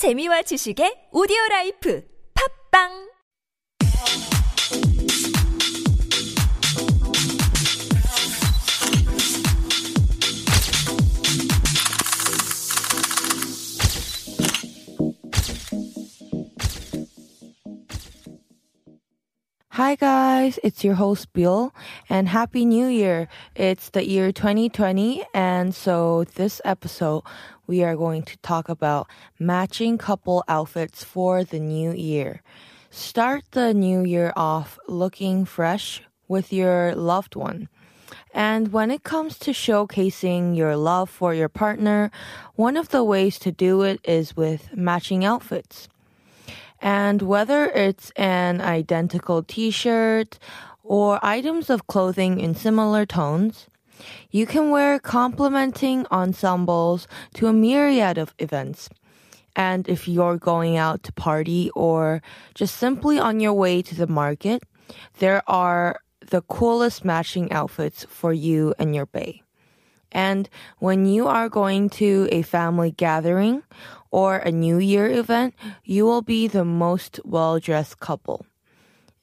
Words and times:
재미와 0.00 0.40
지식의 0.48 1.12
오디오 1.12 1.36
라이프. 1.50 2.02
팟빵! 2.32 3.10
Hi 19.72 19.96
guys, 19.96 20.58
it's 20.64 20.82
your 20.82 20.96
host 20.96 21.32
Bill. 21.34 21.72
And 22.08 22.28
happy 22.28 22.64
new 22.64 22.86
year. 22.86 23.28
It's 23.54 23.90
the 23.90 24.08
year 24.08 24.32
2020 24.32 25.24
and 25.34 25.74
so 25.74 26.24
this 26.36 26.60
episode 26.64 27.22
we 27.70 27.84
are 27.84 27.94
going 27.94 28.24
to 28.24 28.36
talk 28.38 28.68
about 28.68 29.06
matching 29.38 29.96
couple 29.96 30.42
outfits 30.48 31.04
for 31.04 31.44
the 31.44 31.60
new 31.60 31.92
year. 31.92 32.42
Start 32.90 33.44
the 33.52 33.72
new 33.72 34.02
year 34.02 34.32
off 34.34 34.76
looking 34.88 35.44
fresh 35.44 36.02
with 36.26 36.52
your 36.52 36.96
loved 36.96 37.36
one. 37.36 37.68
And 38.34 38.72
when 38.72 38.90
it 38.90 39.04
comes 39.04 39.38
to 39.38 39.52
showcasing 39.52 40.56
your 40.56 40.74
love 40.74 41.08
for 41.08 41.32
your 41.32 41.48
partner, 41.48 42.10
one 42.56 42.76
of 42.76 42.88
the 42.88 43.04
ways 43.04 43.38
to 43.38 43.52
do 43.52 43.82
it 43.82 44.00
is 44.02 44.36
with 44.36 44.76
matching 44.76 45.24
outfits. 45.24 45.86
And 46.82 47.22
whether 47.22 47.66
it's 47.66 48.10
an 48.16 48.60
identical 48.60 49.44
t-shirt 49.44 50.40
or 50.82 51.20
items 51.22 51.70
of 51.70 51.86
clothing 51.86 52.40
in 52.40 52.56
similar 52.56 53.06
tones, 53.06 53.68
you 54.30 54.46
can 54.46 54.70
wear 54.70 54.98
complementing 54.98 56.06
ensembles 56.10 57.06
to 57.34 57.46
a 57.46 57.52
myriad 57.52 58.18
of 58.18 58.34
events. 58.38 58.88
And 59.56 59.88
if 59.88 60.06
you're 60.06 60.36
going 60.36 60.76
out 60.76 61.02
to 61.04 61.12
party 61.12 61.70
or 61.74 62.22
just 62.54 62.76
simply 62.76 63.18
on 63.18 63.40
your 63.40 63.54
way 63.54 63.82
to 63.82 63.94
the 63.94 64.06
market, 64.06 64.62
there 65.18 65.42
are 65.46 66.00
the 66.30 66.42
coolest 66.42 67.04
matching 67.04 67.50
outfits 67.52 68.06
for 68.08 68.32
you 68.32 68.74
and 68.78 68.94
your 68.94 69.06
bae. 69.06 69.40
And 70.12 70.48
when 70.78 71.06
you 71.06 71.28
are 71.28 71.48
going 71.48 71.90
to 71.90 72.28
a 72.32 72.42
family 72.42 72.90
gathering 72.90 73.62
or 74.10 74.38
a 74.38 74.50
New 74.50 74.78
Year 74.78 75.08
event, 75.10 75.54
you 75.84 76.04
will 76.04 76.22
be 76.22 76.48
the 76.48 76.64
most 76.64 77.20
well 77.24 77.58
dressed 77.58 78.00
couple. 78.00 78.44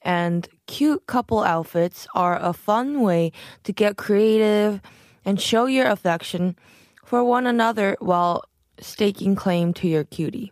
And 0.01 0.47
cute 0.67 1.07
couple 1.07 1.41
outfits 1.41 2.07
are 2.13 2.37
a 2.39 2.53
fun 2.53 3.01
way 3.01 3.31
to 3.63 3.73
get 3.73 3.97
creative 3.97 4.81
and 5.25 5.41
show 5.41 5.65
your 5.65 5.87
affection 5.87 6.55
for 7.03 7.23
one 7.23 7.47
another 7.47 7.97
while 7.99 8.43
staking 8.79 9.35
claim 9.35 9.73
to 9.73 9.87
your 9.87 10.03
cutie. 10.03 10.51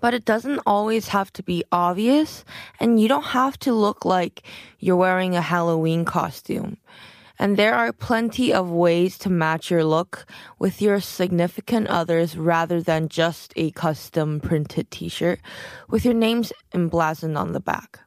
But 0.00 0.14
it 0.14 0.24
doesn't 0.24 0.60
always 0.66 1.08
have 1.08 1.32
to 1.34 1.42
be 1.42 1.64
obvious, 1.70 2.44
and 2.80 3.00
you 3.00 3.08
don't 3.08 3.36
have 3.36 3.58
to 3.60 3.72
look 3.72 4.04
like 4.04 4.42
you're 4.78 4.96
wearing 4.96 5.36
a 5.36 5.42
Halloween 5.42 6.04
costume. 6.04 6.78
And 7.38 7.58
there 7.58 7.74
are 7.74 7.92
plenty 7.92 8.52
of 8.52 8.70
ways 8.70 9.18
to 9.18 9.30
match 9.30 9.70
your 9.70 9.84
look 9.84 10.24
with 10.58 10.80
your 10.80 11.00
significant 11.00 11.88
others 11.88 12.36
rather 12.36 12.80
than 12.80 13.08
just 13.08 13.52
a 13.56 13.70
custom 13.72 14.40
printed 14.40 14.90
t-shirt 14.90 15.40
with 15.88 16.04
your 16.06 16.14
names 16.14 16.52
emblazoned 16.72 17.36
on 17.36 17.52
the 17.52 17.60
back. 17.60 18.00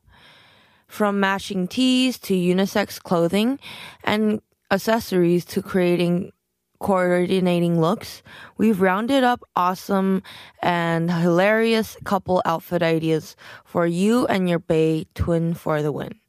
From 0.90 1.20
matching 1.20 1.68
tees 1.68 2.18
to 2.20 2.34
unisex 2.34 3.02
clothing 3.02 3.60
and 4.04 4.42
accessories 4.72 5.46
to 5.46 5.62
creating 5.62 6.32
coordinating 6.80 7.80
looks, 7.80 8.24
we've 8.58 8.82
rounded 8.82 9.24
up 9.24 9.44
awesome 9.56 10.24
and 10.64 11.12
hilarious 11.12 11.96
couple 12.06 12.42
outfit 12.44 12.82
ideas 12.82 13.36
for 13.66 13.86
you 13.86 14.26
and 14.26 14.50
your 14.50 14.58
bae 14.58 15.06
twin 15.14 15.54
for 15.54 15.84
the 15.84 15.92
win. 15.92 16.20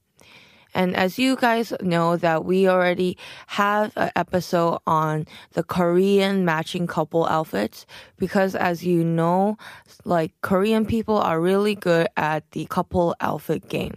And 0.74 0.94
as 0.94 1.18
you 1.18 1.36
guys 1.36 1.72
know 1.80 2.16
that 2.18 2.44
we 2.44 2.68
already 2.68 3.16
have 3.48 3.92
an 3.96 4.10
episode 4.14 4.78
on 4.86 5.26
the 5.54 5.64
Korean 5.64 6.44
matching 6.44 6.86
couple 6.86 7.24
outfits 7.26 7.86
because 8.18 8.54
as 8.54 8.84
you 8.84 9.02
know, 9.02 9.56
like 10.04 10.32
Korean 10.42 10.84
people 10.84 11.16
are 11.16 11.40
really 11.40 11.74
good 11.74 12.08
at 12.18 12.48
the 12.52 12.66
couple 12.66 13.16
outfit 13.20 13.68
game. 13.68 13.94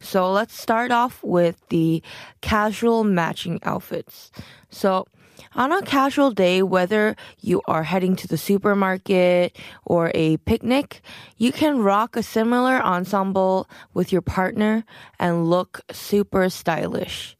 So 0.00 0.30
let's 0.30 0.58
start 0.58 0.90
off 0.90 1.22
with 1.22 1.60
the 1.68 2.02
casual 2.40 3.04
matching 3.04 3.60
outfits. 3.62 4.30
So 4.70 5.06
on 5.54 5.72
a 5.72 5.82
casual 5.82 6.30
day, 6.30 6.62
whether 6.62 7.16
you 7.40 7.62
are 7.66 7.82
heading 7.82 8.16
to 8.16 8.28
the 8.28 8.36
supermarket 8.36 9.56
or 9.84 10.10
a 10.14 10.36
picnic, 10.38 11.00
you 11.36 11.52
can 11.52 11.78
rock 11.78 12.16
a 12.16 12.22
similar 12.22 12.76
ensemble 12.76 13.68
with 13.94 14.12
your 14.12 14.22
partner 14.22 14.84
and 15.18 15.48
look 15.48 15.80
super 15.90 16.48
stylish. 16.50 17.36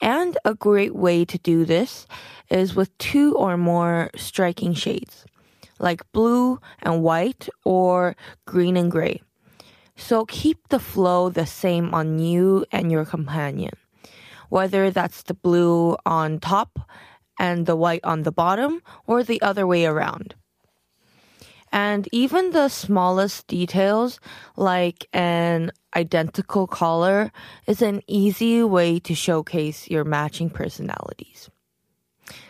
And 0.00 0.38
a 0.44 0.54
great 0.54 0.94
way 0.94 1.24
to 1.24 1.38
do 1.38 1.64
this 1.64 2.06
is 2.50 2.74
with 2.74 2.96
two 2.98 3.34
or 3.36 3.56
more 3.56 4.10
striking 4.16 4.74
shades, 4.74 5.24
like 5.78 6.10
blue 6.12 6.60
and 6.82 7.02
white 7.02 7.48
or 7.64 8.16
green 8.46 8.76
and 8.76 8.90
gray. 8.90 9.22
So 10.00 10.24
keep 10.24 10.68
the 10.68 10.80
flow 10.80 11.28
the 11.28 11.46
same 11.46 11.94
on 11.94 12.18
you 12.18 12.64
and 12.72 12.90
your 12.90 13.04
companion. 13.04 13.74
Whether 14.48 14.90
that's 14.90 15.22
the 15.22 15.34
blue 15.34 15.96
on 16.04 16.40
top 16.40 16.80
and 17.38 17.66
the 17.66 17.76
white 17.76 18.04
on 18.04 18.22
the 18.22 18.32
bottom 18.32 18.82
or 19.06 19.22
the 19.22 19.40
other 19.42 19.66
way 19.66 19.84
around. 19.84 20.34
And 21.70 22.08
even 22.10 22.50
the 22.50 22.68
smallest 22.68 23.46
details, 23.46 24.18
like 24.56 25.06
an 25.12 25.70
identical 25.94 26.66
collar, 26.66 27.30
is 27.68 27.80
an 27.80 28.00
easy 28.08 28.64
way 28.64 28.98
to 29.00 29.14
showcase 29.14 29.88
your 29.88 30.02
matching 30.02 30.50
personalities. 30.50 31.48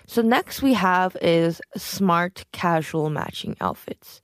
So 0.06 0.22
next 0.22 0.62
we 0.62 0.72
have 0.75 1.16
is 1.21 1.60
smart 1.77 2.44
casual 2.53 3.10
matching 3.10 3.56
outfits. 3.60 4.22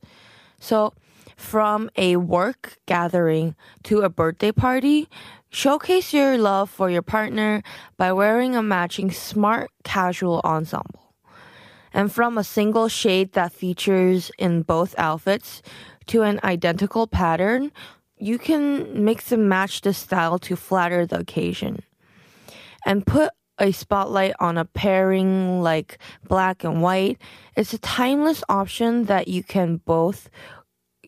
So 0.58 0.94
from 1.36 1.90
a 1.96 2.16
work 2.16 2.78
gathering 2.86 3.54
to 3.84 4.00
a 4.00 4.08
birthday 4.08 4.52
party, 4.52 5.08
showcase 5.50 6.12
your 6.12 6.38
love 6.38 6.70
for 6.70 6.90
your 6.90 7.02
partner 7.02 7.62
by 7.96 8.12
wearing 8.12 8.56
a 8.56 8.62
matching 8.62 9.10
smart 9.10 9.70
casual 9.84 10.40
ensemble. 10.44 11.14
And 11.92 12.12
from 12.12 12.36
a 12.36 12.44
single 12.44 12.88
shade 12.88 13.32
that 13.32 13.52
features 13.52 14.30
in 14.38 14.62
both 14.62 14.94
outfits 14.98 15.62
to 16.06 16.22
an 16.22 16.40
identical 16.42 17.06
pattern, 17.06 17.72
you 18.18 18.38
can 18.38 19.04
mix 19.04 19.30
and 19.32 19.48
match 19.48 19.82
the 19.82 19.92
style 19.92 20.38
to 20.40 20.56
flatter 20.56 21.06
the 21.06 21.20
occasion. 21.20 21.80
And 22.84 23.06
put 23.06 23.30
a 23.58 23.72
spotlight 23.72 24.34
on 24.38 24.58
a 24.58 24.64
pairing 24.64 25.62
like 25.62 25.98
black 26.28 26.64
and 26.64 26.82
white. 26.82 27.18
It's 27.56 27.72
a 27.72 27.78
timeless 27.78 28.44
option 28.48 29.04
that 29.04 29.28
you 29.28 29.42
can 29.42 29.78
both 29.78 30.28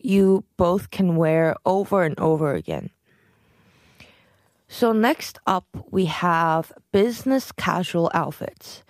you 0.05 0.43
both 0.57 0.91
can 0.91 1.15
wear 1.15 1.55
over 1.65 2.03
and 2.03 2.19
over 2.19 2.53
again. 2.53 2.89
So 4.67 4.91
next 4.93 5.39
up 5.47 5.65
we 5.89 6.05
have 6.05 6.71
business 6.91 7.51
casual 7.51 8.11
outfits. 8.13 8.83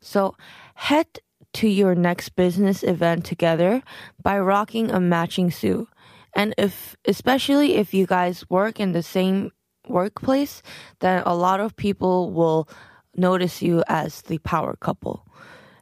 So 0.00 0.34
head 0.74 1.06
to 1.54 1.68
your 1.68 1.94
next 1.94 2.30
business 2.30 2.82
event 2.82 3.24
together 3.24 3.82
by 4.22 4.38
rocking 4.38 4.90
a 4.90 5.00
matching 5.00 5.50
suit. 5.50 5.88
And 6.34 6.54
if 6.58 6.96
especially 7.06 7.76
if 7.76 7.94
you 7.94 8.06
guys 8.06 8.48
work 8.50 8.80
in 8.80 8.92
the 8.92 9.02
same 9.02 9.52
workplace, 9.88 10.62
then 11.00 11.22
a 11.24 11.34
lot 11.34 11.60
of 11.60 11.76
people 11.76 12.30
will 12.30 12.68
notice 13.16 13.62
you 13.62 13.82
as 13.88 14.22
the 14.22 14.38
power 14.38 14.76
couple. 14.76 15.26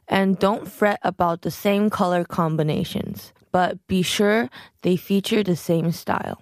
And 0.07 0.37
don't 0.37 0.67
fret 0.67 0.99
about 1.01 1.41
the 1.41 1.51
same 1.51 1.89
color 1.89 2.23
combinations, 2.23 3.33
but 3.55 3.87
be 3.87 4.01
sure 4.01 4.49
they 4.81 4.97
feature 4.97 5.41
the 5.41 5.55
same 5.55 5.89
style. 5.93 6.41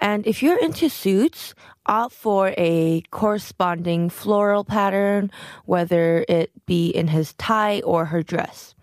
And 0.00 0.26
if 0.26 0.42
you're 0.42 0.58
into 0.58 0.88
suits, 0.88 1.54
opt 1.84 2.14
for 2.14 2.54
a 2.56 3.02
corresponding 3.10 4.08
floral 4.08 4.64
pattern, 4.64 5.30
whether 5.66 6.24
it 6.26 6.50
be 6.64 6.88
in 6.88 7.08
his 7.08 7.34
tie 7.34 7.80
or 7.80 8.06
her 8.06 8.22
dress. 8.22 8.74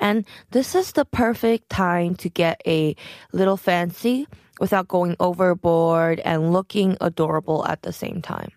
And 0.00 0.24
this 0.52 0.74
is 0.74 0.92
the 0.92 1.04
perfect 1.04 1.68
time 1.68 2.14
to 2.24 2.30
get 2.30 2.62
a 2.66 2.96
little 3.34 3.58
fancy 3.58 4.26
without 4.58 4.88
going 4.88 5.14
overboard 5.20 6.20
and 6.20 6.54
looking 6.54 6.96
adorable 7.02 7.66
at 7.66 7.82
the 7.82 7.92
same 7.92 8.22
time. 8.22 8.50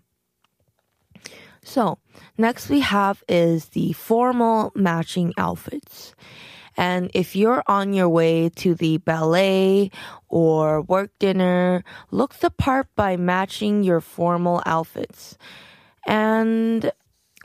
So, 1.66 1.98
next 2.38 2.70
we 2.70 2.80
have 2.80 3.26
is 3.28 3.76
the 3.76 3.92
formal 3.92 4.72
matching 4.74 5.34
outfits. 5.38 6.16
And 6.78 7.10
if 7.14 7.36
you're 7.36 7.64
on 7.68 7.94
your 7.94 8.08
way 8.08 8.50
to 8.58 8.76
the 8.76 8.98
ballet 8.98 9.90
or 10.30 10.82
work 10.82 11.10
dinner, 11.18 11.84
look 12.12 12.36
the 12.36 12.52
part 12.52 12.88
by 12.96 13.18
matching 13.18 13.84
your 13.84 14.00
formal 14.00 14.62
outfits. 14.66 15.38
And 16.06 16.92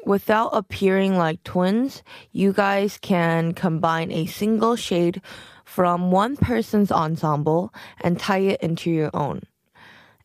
without 0.04 0.50
appearing 0.52 1.16
like 1.16 1.42
twins, 1.44 2.02
you 2.30 2.52
guys 2.52 2.98
can 2.98 3.54
combine 3.54 4.12
a 4.12 4.26
single 4.26 4.76
shade 4.76 5.22
from 5.64 6.10
one 6.10 6.36
person's 6.36 6.92
ensemble 6.92 7.72
and 8.02 8.20
tie 8.20 8.38
it 8.38 8.60
into 8.60 8.90
your 8.90 9.10
own. 9.14 9.40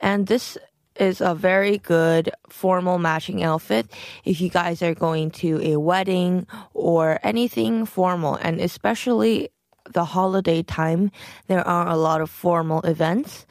And 0.02 0.28
this 0.28 0.58
is 1.00 1.22
a 1.22 1.36
very 1.36 1.78
good 1.78 2.30
formal 2.50 2.98
matching 2.98 3.44
outfit 3.44 3.92
if 4.26 4.42
you 4.42 4.50
guys 4.50 4.82
are 4.82 4.94
going 4.94 5.32
to 5.32 5.62
a 5.62 5.78
wedding 5.78 6.48
or 6.74 7.20
anything 7.24 7.86
formal. 7.86 8.36
And 8.36 8.60
especially 8.60 9.50
the 9.94 10.06
holiday 10.06 10.64
time 10.64 11.12
there 11.48 11.66
are 11.66 11.88
a 11.88 11.96
lot 11.96 12.22
of 12.22 12.30
formal 12.30 12.82
events. 12.82 13.46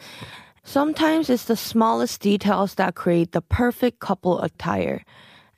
Sometimes 0.64 1.30
it's 1.30 1.44
the 1.44 1.56
smallest 1.56 2.20
details 2.20 2.74
that 2.74 2.94
create 2.94 3.32
the 3.32 3.40
perfect 3.40 4.00
couple 4.00 4.40
attire. 4.42 5.04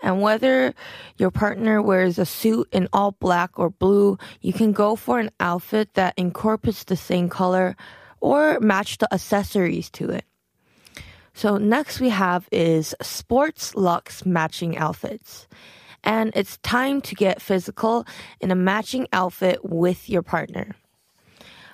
And 0.01 0.21
whether 0.21 0.75
your 1.17 1.31
partner 1.31 1.83
wears 1.83 2.19
a 2.19 2.27
suit 2.27 2.69
in 2.73 2.89
all 2.93 3.13
black 3.13 3.59
or 3.59 3.71
blue, 3.71 4.19
you 4.41 4.53
can 4.53 4.73
go 4.73 4.95
for 4.95 5.19
an 5.19 5.31
outfit 5.41 5.95
that 5.95 6.15
incorporates 6.17 6.85
the 6.85 6.97
same 6.97 7.29
color 7.29 7.75
or 8.21 8.61
match 8.61 8.99
the 8.99 9.13
accessories 9.13 9.91
to 9.91 10.11
it. 10.11 10.25
So 11.39 11.57
next 11.57 12.01
we 12.01 12.09
have 12.09 12.49
is 12.51 12.97
sports 13.01 13.77
luxe 13.77 14.27
matching 14.27 14.77
outfits. 14.77 15.47
And 16.03 16.33
it's 16.35 16.57
time 16.65 17.01
to 17.03 17.15
get 17.15 17.41
physical 17.41 18.05
in 18.41 18.51
a 18.51 18.57
matching 18.57 19.07
outfit 19.13 19.65
with 19.65 20.11
your 20.11 20.23
partner. 20.23 20.75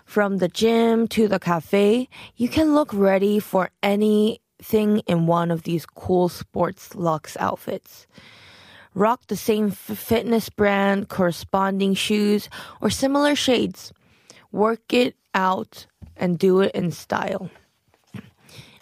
From 0.04 0.36
the 0.36 0.48
gym 0.48 1.08
to 1.16 1.28
the 1.28 1.38
cafe, 1.38 2.10
you 2.36 2.50
can 2.50 2.74
look 2.74 2.92
ready 2.92 3.40
for 3.40 3.70
anything 3.82 4.98
in 5.06 5.26
one 5.26 5.50
of 5.50 5.62
these 5.62 5.86
cool 5.86 6.28
sports 6.28 6.94
luxe 6.94 7.34
outfits. 7.40 8.06
Rock 8.92 9.28
the 9.28 9.34
same 9.50 9.70
fitness 9.70 10.50
brand, 10.50 11.08
corresponding 11.08 11.94
shoes, 11.94 12.50
or 12.82 12.90
similar 12.90 13.34
shades. 13.34 13.94
Work 14.52 14.92
it 14.92 15.16
out 15.32 15.86
and 16.18 16.38
do 16.38 16.60
it 16.60 16.74
in 16.74 16.90
style. 16.90 17.48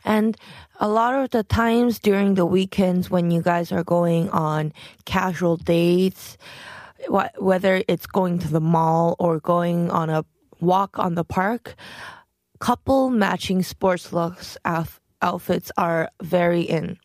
And 0.04 0.36
a 0.80 0.88
lot 0.88 1.14
of 1.14 1.30
the 1.30 1.42
times 1.42 1.98
during 1.98 2.34
the 2.34 2.46
weekends 2.46 3.10
when 3.10 3.30
you 3.30 3.42
guys 3.42 3.72
are 3.72 3.84
going 3.84 4.30
on 4.30 4.72
casual 5.04 5.56
dates, 5.56 6.36
whether 7.08 7.82
it's 7.88 8.06
going 8.06 8.38
to 8.40 8.48
the 8.48 8.60
mall 8.60 9.16
or 9.18 9.40
going 9.40 9.90
on 9.90 10.10
a 10.10 10.24
walk 10.60 10.98
on 10.98 11.14
the 11.14 11.24
park, 11.24 11.74
couple 12.60 13.10
matching 13.10 13.62
sports 13.62 14.12
luxe 14.12 14.56
outfits 15.20 15.72
are 15.76 16.08
very 16.22 16.62
in. 16.62 16.98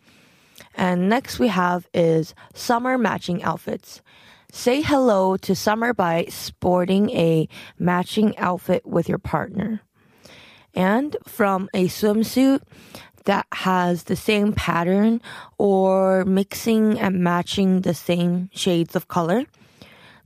And 0.75 1.09
next 1.09 1.39
we 1.39 1.47
have 1.47 1.87
is 1.93 2.35
summer 2.53 2.97
matching 2.97 3.41
outfits. 3.43 4.01
Say 4.51 4.81
hello 4.81 5.35
to 5.37 5.55
summer 5.55 5.93
by 5.93 6.25
sporting 6.29 7.09
a 7.09 7.49
matching 7.79 8.37
outfit 8.37 8.85
with 8.85 9.09
your 9.09 9.17
partner. 9.17 9.81
And 10.77 11.17
from 11.25 11.69
a 11.73 11.87
swimsuit 11.87 12.61
that 13.25 13.47
has 13.51 14.03
the 14.03 14.15
same 14.15 14.53
pattern 14.53 15.21
or 15.57 16.23
mixing 16.23 16.99
and 16.99 17.19
matching 17.19 17.81
the 17.81 17.95
same 17.95 18.51
shades 18.53 18.95
of 18.95 19.07
color. 19.07 19.45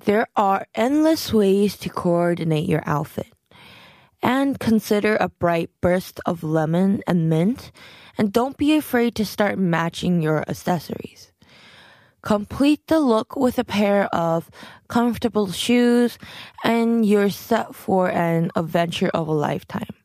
There 0.03 0.27
are 0.35 0.67
endless 0.75 1.31
ways 1.31 1.77
to 1.77 1.89
coordinate 1.89 2.67
your 2.67 2.83
outfit. 2.85 3.31
And 4.21 4.59
consider 4.59 5.15
a 5.15 5.29
bright 5.29 5.69
burst 5.79 6.19
of 6.25 6.43
lemon 6.43 7.01
and 7.07 7.29
mint, 7.29 7.71
and 8.17 8.33
don't 8.33 8.57
be 8.57 8.75
afraid 8.75 9.15
to 9.15 9.25
start 9.25 9.57
matching 9.57 10.21
your 10.21 10.43
accessories. 10.49 11.31
Complete 12.23 12.85
the 12.87 12.99
look 12.99 13.37
with 13.37 13.57
a 13.57 13.63
pair 13.63 14.05
of 14.13 14.51
comfortable 14.89 15.49
shoes, 15.49 16.19
and 16.61 17.05
you're 17.05 17.31
set 17.31 17.73
for 17.73 18.11
an 18.11 18.51
adventure 18.55 19.09
of 19.13 19.29
a 19.29 19.31
lifetime. 19.31 20.00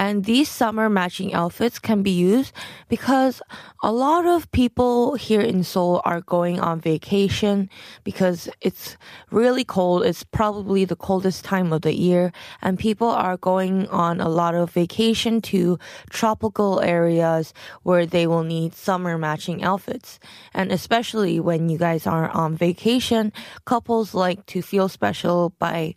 And 0.00 0.24
these 0.24 0.48
summer 0.48 0.88
matching 0.88 1.34
outfits 1.34 1.78
can 1.78 2.02
be 2.02 2.10
used 2.10 2.54
because 2.88 3.42
a 3.82 3.92
lot 3.92 4.24
of 4.24 4.50
people 4.50 5.14
here 5.14 5.42
in 5.42 5.62
Seoul 5.62 6.00
are 6.06 6.22
going 6.22 6.58
on 6.58 6.80
vacation 6.80 7.68
because 8.02 8.48
it's 8.62 8.96
really 9.30 9.62
cold. 9.62 10.06
It's 10.06 10.24
probably 10.24 10.86
the 10.86 10.96
coldest 10.96 11.44
time 11.44 11.70
of 11.70 11.82
the 11.82 11.94
year 11.94 12.32
and 12.62 12.78
people 12.78 13.10
are 13.10 13.36
going 13.36 13.88
on 13.88 14.22
a 14.22 14.30
lot 14.30 14.54
of 14.54 14.70
vacation 14.70 15.42
to 15.52 15.78
tropical 16.08 16.80
areas 16.80 17.52
where 17.82 18.06
they 18.06 18.26
will 18.26 18.42
need 18.42 18.72
summer 18.72 19.18
matching 19.18 19.62
outfits. 19.62 20.18
And 20.54 20.72
especially 20.72 21.40
when 21.40 21.68
you 21.68 21.76
guys 21.76 22.06
are 22.06 22.30
on 22.30 22.56
vacation, 22.56 23.34
couples 23.66 24.14
like 24.14 24.46
to 24.46 24.62
feel 24.62 24.88
special 24.88 25.50
by, 25.58 25.94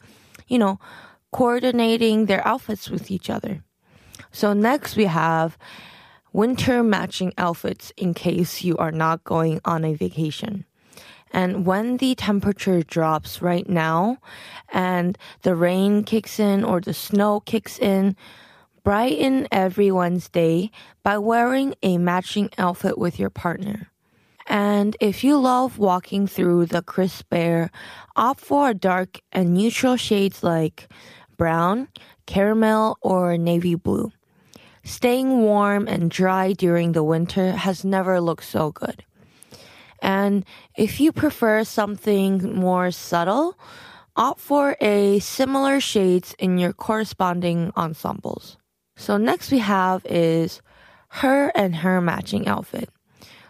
you 0.49 0.59
know, 0.59 0.77
coordinating 1.31 2.25
their 2.25 2.45
outfits 2.45 2.89
with 2.89 3.09
each 3.09 3.29
other. 3.29 3.63
So 4.33 4.51
next 4.51 4.97
we 4.97 5.06
have 5.06 5.57
winter 6.33 6.81
matching 6.81 7.33
outfits 7.38 7.94
in 7.95 8.15
case 8.15 8.63
you 8.63 8.75
are 8.77 8.91
not 8.91 9.24
going 9.24 9.62
on 9.63 9.85
a 9.85 9.94
vacation. 9.94 10.65
And 11.31 11.65
when 11.65 11.97
the 11.97 12.15
temperature 12.15 12.81
drops 12.81 13.41
right 13.41 13.69
now 13.69 14.18
and 14.69 15.18
the 15.44 15.56
rain 15.56 16.03
kicks 16.03 16.39
in 16.39 16.63
or 16.63 16.81
the 16.81 16.94
snow 16.94 17.39
kicks 17.39 17.77
in, 17.77 18.15
brighten 18.83 19.47
everyone's 19.51 20.30
day 20.30 20.71
by 21.03 21.19
wearing 21.19 21.75
a 21.83 21.97
matching 22.00 22.50
outfit 22.57 22.97
with 22.97 23.19
your 23.19 23.30
partner. 23.30 23.91
And 24.47 24.97
if 25.00 25.24
you 25.24 25.38
love 25.38 25.77
walking 25.77 26.27
through 26.27 26.65
the 26.65 26.81
crisp 26.81 27.31
air, 27.31 27.71
opt 28.15 28.41
for 28.41 28.74
dark 28.74 29.21
and 29.31 29.53
neutral 29.53 29.95
shades 29.95 30.44
like 30.44 30.91
brown, 31.38 31.88
caramel, 32.25 32.97
or 33.01 33.38
navy 33.38 33.75
blue. 33.75 34.12
Staying 34.83 35.41
warm 35.41 35.88
and 35.88 36.12
dry 36.12 36.51
during 36.51 36.91
the 36.91 37.03
winter 37.03 37.53
has 37.53 37.85
never 37.85 38.19
looked 38.19 38.44
so 38.44 38.71
good. 38.71 39.06
And 40.01 40.44
if 40.77 41.00
you 41.00 41.13
prefer 41.13 41.63
something 41.63 42.53
more 42.53 42.91
subtle, 42.91 43.57
opt 44.18 44.41
for 44.41 44.75
a 44.81 45.19
similar 45.19 45.80
shades 45.80 46.35
in 46.38 46.57
your 46.57 46.74
corresponding 46.74 47.71
ensembles. 47.77 48.57
So 48.97 49.15
next 49.15 49.51
we 49.51 49.59
have 49.59 50.06
is 50.06 50.62
her 51.24 51.47
and 51.56 51.77
her 51.77 52.01
matching 52.01 52.45
outfit. 52.47 52.89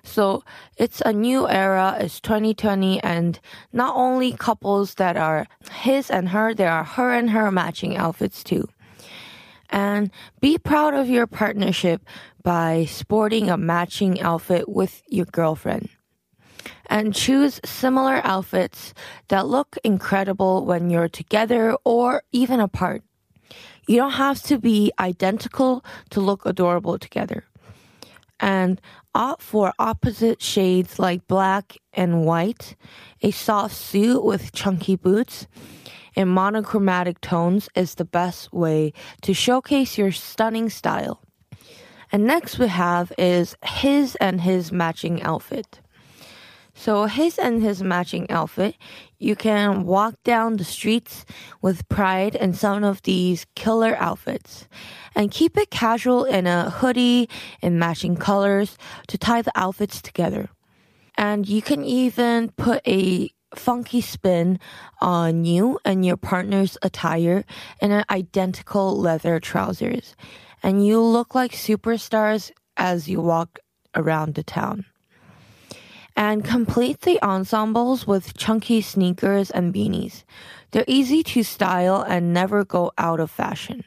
So 0.03 0.43
it's 0.77 1.01
a 1.01 1.13
new 1.13 1.49
era, 1.49 1.97
it's 1.99 2.19
2020, 2.19 3.01
and 3.01 3.39
not 3.71 3.95
only 3.95 4.33
couples 4.33 4.95
that 4.95 5.17
are 5.17 5.47
his 5.71 6.11
and 6.11 6.29
her, 6.29 6.53
there 6.53 6.71
are 6.71 6.83
her 6.83 7.11
and 7.11 7.31
her 7.31 7.49
matching 7.51 7.97
outfits 7.97 8.43
too 8.43 8.67
and 9.73 10.11
be 10.39 10.57
proud 10.57 10.93
of 10.93 11.09
your 11.09 11.25
partnership 11.27 12.05
by 12.43 12.85
sporting 12.85 13.49
a 13.49 13.57
matching 13.57 14.21
outfit 14.21 14.69
with 14.69 15.01
your 15.07 15.25
girlfriend. 15.25 15.89
And 16.85 17.13
choose 17.13 17.59
similar 17.65 18.21
outfits 18.23 18.93
that 19.29 19.47
look 19.47 19.77
incredible 19.83 20.63
when 20.65 20.89
you're 20.89 21.09
together 21.09 21.75
or 21.83 22.21
even 22.31 22.59
apart. 22.59 23.01
You 23.87 23.97
don't 23.97 24.11
have 24.11 24.41
to 24.43 24.59
be 24.59 24.91
identical 24.99 25.83
to 26.11 26.21
look 26.21 26.45
adorable 26.45 26.99
together. 26.99 27.43
And 28.39 28.79
opt 29.15 29.41
for 29.41 29.73
opposite 29.79 30.41
shades 30.41 30.99
like 30.99 31.27
black 31.27 31.77
and 31.93 32.25
white, 32.25 32.75
a 33.21 33.31
soft 33.31 33.75
suit 33.75 34.23
with 34.23 34.51
chunky 34.53 34.95
boots, 34.95 35.47
in 36.15 36.27
monochromatic 36.29 37.21
tones 37.21 37.69
is 37.75 37.95
the 37.95 38.05
best 38.05 38.53
way 38.53 38.93
to 39.21 39.33
showcase 39.33 39.97
your 39.97 40.11
stunning 40.11 40.69
style. 40.69 41.21
And 42.11 42.25
next 42.25 42.59
we 42.59 42.67
have 42.67 43.11
is 43.17 43.55
his 43.63 44.15
and 44.17 44.41
his 44.41 44.71
matching 44.71 45.23
outfit. 45.23 45.79
So 46.75 47.05
his 47.05 47.37
and 47.37 47.61
his 47.61 47.83
matching 47.83 48.29
outfit, 48.31 48.75
you 49.19 49.35
can 49.35 49.85
walk 49.85 50.15
down 50.23 50.57
the 50.57 50.63
streets 50.63 51.23
with 51.61 51.87
pride 51.87 52.35
in 52.35 52.53
some 52.53 52.83
of 52.83 53.01
these 53.03 53.45
killer 53.55 53.95
outfits 53.97 54.67
and 55.15 55.31
keep 55.31 55.55
it 55.57 55.69
casual 55.69 56.23
in 56.23 56.47
a 56.47 56.69
hoodie 56.69 57.29
in 57.61 57.77
matching 57.77 58.15
colors 58.15 58.77
to 59.07 59.17
tie 59.17 59.43
the 59.43 59.51
outfits 59.55 60.01
together. 60.01 60.49
And 61.15 61.47
you 61.47 61.61
can 61.61 61.83
even 61.83 62.49
put 62.57 62.81
a 62.87 63.29
funky 63.55 64.01
spin 64.01 64.59
on 65.01 65.45
you 65.45 65.79
and 65.85 66.05
your 66.05 66.17
partner's 66.17 66.77
attire 66.81 67.43
in 67.81 67.91
an 67.91 68.03
identical 68.09 68.97
leather 68.97 69.39
trousers. 69.39 70.15
And 70.61 70.85
you 70.85 71.01
look 71.01 71.35
like 71.35 71.51
superstars 71.51 72.51
as 72.77 73.07
you 73.07 73.21
walk 73.21 73.59
around 73.95 74.35
the 74.35 74.43
town. 74.43 74.85
And 76.15 76.45
complete 76.45 77.01
the 77.01 77.21
ensembles 77.23 78.05
with 78.05 78.37
chunky 78.37 78.81
sneakers 78.81 79.49
and 79.49 79.73
beanies. 79.73 80.23
They're 80.71 80.85
easy 80.87 81.23
to 81.23 81.43
style 81.43 82.01
and 82.07 82.33
never 82.33 82.63
go 82.63 82.91
out 82.97 83.19
of 83.19 83.31
fashion. 83.31 83.83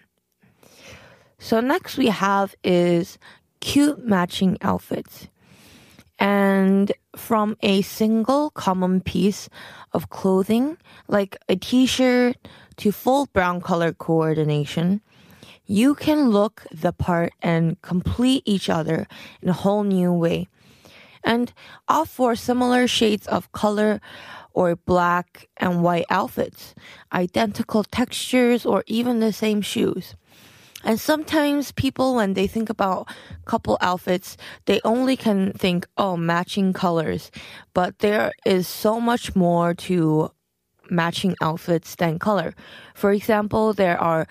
So 1.39 1.61
next 1.61 1.97
we 1.97 2.09
have 2.09 2.55
is 2.65 3.19
cute 3.61 4.05
matching 4.05 4.59
outfits 4.61 5.29
and 6.19 6.93
from 7.17 7.57
a 7.63 7.83
single 7.83 8.51
common 8.51 9.01
piece 9.01 9.49
of 9.93 10.11
clothing, 10.11 10.77
like 11.09 11.37
a 11.49 11.57
t-shirt, 11.57 12.37
to 12.77 12.93
full 12.93 13.27
brown 13.33 13.61
color 13.61 13.93
coordination, 13.93 15.01
you 15.65 15.95
can 15.95 16.31
look 16.31 16.65
the 16.71 16.93
part 16.93 17.33
and 17.43 17.81
complete 17.83 18.43
each 18.45 18.69
other 18.69 19.07
in 19.43 19.49
a 19.49 19.55
whole 19.55 19.83
new 19.83 20.13
way. 20.13 20.49
And 21.25 21.53
opt 21.89 22.11
for 22.11 22.37
similar 22.37 22.87
shades 22.87 23.27
of 23.27 23.51
color 23.51 24.01
or 24.53 24.77
black 24.77 25.49
and 25.57 25.83
white 25.83 26.07
outfits, 26.09 26.75
identical 27.13 27.83
textures, 27.83 28.65
or 28.65 28.85
even 28.87 29.21
the 29.21 29.33
same 29.33 29.61
shoes. 29.61 30.15
And 30.87 31.01
sometimes 31.01 31.73
people, 31.73 32.15
when 32.15 32.35
they 32.35 32.47
think 32.47 32.71
about 32.71 33.09
couple 33.45 33.77
outfits, 33.81 34.37
they 34.67 34.81
only 34.85 35.17
can 35.17 35.53
think, 35.53 35.85
oh, 35.99 36.17
matching 36.17 36.73
colors. 36.73 37.33
But 37.75 37.99
there 37.99 38.31
is 38.47 38.69
so 38.69 39.01
much 39.01 39.35
more 39.35 39.75
to 39.91 40.31
matching 40.89 41.35
outfits 41.43 41.97
than 41.97 42.21
color. 42.21 42.55
For 42.95 43.11
example, 43.11 43.73
there 43.73 44.01
are 44.01 44.29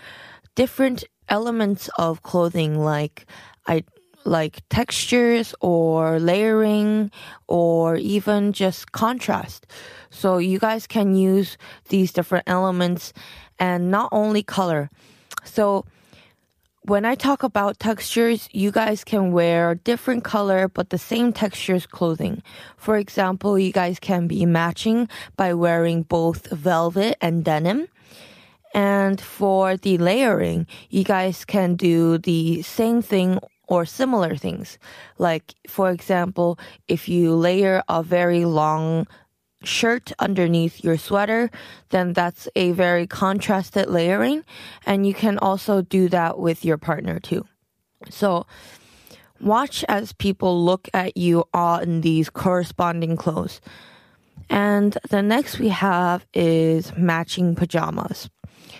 different 0.55 1.03
elements 1.27 1.89
of 1.97 2.23
clothing 2.23 2.79
like 2.79 3.25
I 3.67 3.83
like 4.23 4.61
textures 4.69 5.53
or 5.59 6.19
layering 6.19 7.11
or 7.49 7.97
even 7.97 8.53
just 8.53 8.93
contrast. 8.93 9.67
So 10.09 10.37
you 10.37 10.57
guys 10.57 10.87
can 10.87 11.15
use 11.15 11.57
these 11.89 12.13
different 12.13 12.45
elements 12.47 13.11
and 13.59 13.91
not 13.91 14.07
only 14.13 14.41
color. 14.41 14.89
So 15.43 15.85
when 16.87 17.03
I 17.03 17.15
talk 17.15 17.41
about 17.41 17.79
textures, 17.79 18.47
you 18.51 18.69
guys 18.71 19.03
can 19.03 19.31
wear 19.31 19.73
different 19.73 20.23
color 20.23 20.67
but 20.67 20.91
the 20.91 20.99
same 20.99 21.33
textures 21.33 21.87
clothing. 21.87 22.43
For 22.77 22.97
example, 22.97 23.57
you 23.57 23.71
guys 23.71 23.99
can 23.99 24.27
be 24.27 24.45
matching 24.45 25.09
by 25.35 25.55
wearing 25.55 26.03
both 26.03 26.47
velvet 26.51 27.17
and 27.21 27.43
denim. 27.43 27.87
And 28.75 29.19
for 29.19 29.77
the 29.77 29.97
layering, 29.97 30.67
you 30.91 31.03
guys 31.03 31.43
can 31.43 31.75
do 31.75 32.19
the 32.19 32.61
same 32.61 33.01
thing 33.01 33.39
or 33.67 33.85
similar 33.85 34.35
things. 34.35 34.77
Like, 35.17 35.55
for 35.67 35.89
example, 35.89 36.59
if 36.87 37.09
you 37.09 37.33
layer 37.33 37.81
a 37.89 38.03
very 38.03 38.45
long 38.45 39.07
shirt 39.65 40.11
underneath 40.19 40.83
your 40.83 40.97
sweater, 40.97 41.49
then 41.89 42.13
that's 42.13 42.47
a 42.55 42.71
very 42.71 43.07
contrasted 43.07 43.87
layering. 43.89 44.43
And 44.85 45.05
you 45.05 45.13
can 45.13 45.37
also 45.39 45.81
do 45.81 46.09
that 46.09 46.39
with 46.39 46.63
your 46.63 46.77
partner 46.77 47.19
too. 47.19 47.45
So, 48.09 48.45
watch 49.41 49.83
as 49.89 50.13
people 50.13 50.63
look 50.63 50.87
at 50.93 51.17
you 51.17 51.45
all 51.53 51.79
in 51.79 52.01
these 52.01 52.29
corresponding 52.29 53.17
clothes. 53.17 53.61
And 54.49 54.97
the 55.09 55.21
next 55.21 55.59
we 55.59 55.69
have 55.69 56.25
is 56.33 56.95
matching 56.95 57.55
pajamas. 57.55 58.29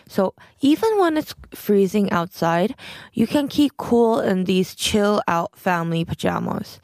So 0.07 0.33
even 0.61 0.99
when 0.99 1.17
it's 1.17 1.33
freezing 1.53 2.11
outside, 2.11 2.75
you 3.13 3.25
can 3.27 3.47
keep 3.47 3.77
cool 3.77 4.19
in 4.19 4.43
these 4.43 4.75
chill 4.75 5.21
out 5.27 5.57
family 5.57 6.05
pajamas. 6.05 6.79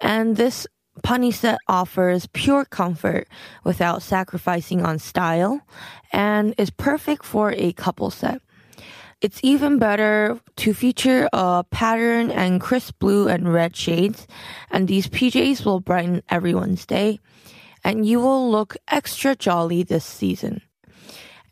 And 0.00 0.36
this 0.36 0.66
Punny 1.02 1.32
set 1.32 1.58
offers 1.68 2.26
pure 2.32 2.64
comfort 2.64 3.28
without 3.64 4.02
sacrificing 4.02 4.84
on 4.84 4.98
style 4.98 5.60
and 6.12 6.54
is 6.58 6.70
perfect 6.70 7.24
for 7.24 7.52
a 7.52 7.72
couple 7.72 8.10
set. 8.10 8.40
It's 9.20 9.40
even 9.42 9.78
better 9.78 10.38
to 10.56 10.74
feature 10.74 11.28
a 11.32 11.64
pattern 11.70 12.30
and 12.30 12.60
crisp 12.60 12.98
blue 12.98 13.28
and 13.28 13.52
red 13.52 13.74
shades, 13.74 14.26
and 14.70 14.88
these 14.88 15.08
PJs 15.08 15.64
will 15.64 15.80
brighten 15.80 16.22
everyone's 16.28 16.84
day, 16.84 17.20
and 17.82 18.06
you 18.06 18.20
will 18.20 18.50
look 18.50 18.76
extra 18.88 19.34
jolly 19.34 19.82
this 19.82 20.04
season. 20.04 20.60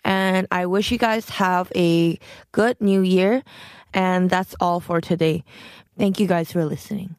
And 0.05 0.47
I 0.51 0.67
wish 0.67 0.93
you 0.93 0.99
guys 0.99 1.29
have 1.31 1.73
a 1.75 2.19
good 2.53 2.81
new 2.81 3.01
year. 3.01 3.43
And 3.95 4.29
that's 4.29 4.55
all 4.61 4.81
for 4.81 5.01
today. 5.01 5.45
Thank 5.97 6.21
you 6.21 6.27
guys 6.27 6.53
for 6.53 6.65
listening. 6.65 7.17